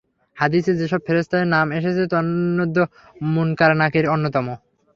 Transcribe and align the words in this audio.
হাদীসে 0.37 0.73
যেসব 0.79 0.99
ফেরেশতার 1.07 1.43
নাম 1.47 1.67
এসেছে 1.77 2.03
তন্মধ্যে 2.13 2.83
মুনকার 3.27 3.71
নাকীর 3.81 4.05
অন্যতম। 4.09 4.47